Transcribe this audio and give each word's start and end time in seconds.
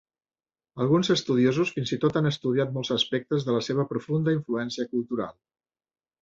Alguns 0.85 1.09
estudiosos 1.15 1.71
fins 1.75 1.91
i 1.97 1.99
tot 2.05 2.17
han 2.21 2.29
estudiat 2.29 2.71
molts 2.79 2.91
aspectes 2.97 3.45
de 3.51 3.55
la 3.57 3.61
seva 3.69 3.87
profunda 3.93 4.35
influència 4.39 4.89
cultural. 4.97 5.39